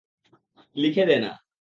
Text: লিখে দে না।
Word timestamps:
লিখে 0.75 1.03
দে 1.05 1.17
না। 1.19 1.31